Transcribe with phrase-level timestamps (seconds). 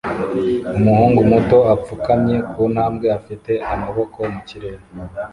[0.77, 4.83] Umuhungu muto apfukamye ku ntambwe afite amaboko mu kirere